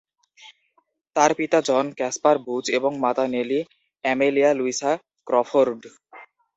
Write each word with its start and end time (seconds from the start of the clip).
তার 1.15 1.31
পিতা 1.39 1.59
John 1.61 1.85
Casper 1.97 2.35
Busch 2.45 2.65
এবং 2.77 2.91
মাতা 3.03 3.25
নেলি 3.33 3.59
অ্যামেলিয়া 4.03 4.51
লুইসা 4.53 4.91
ক্রফোর্ড। 5.27 5.81